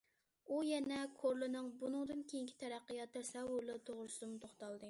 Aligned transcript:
ئۇ 0.51 0.55
يەنە 0.67 0.97
كورلىنىڭ 1.19 1.69
بۇنىڭدىن 1.83 2.25
كېيىنكى 2.33 2.57
تەرەققىيات 2.65 3.15
تەسەۋۋۇرلىرى 3.19 3.89
توغرىسىدىمۇ 3.91 4.45
توختالدى. 4.47 4.79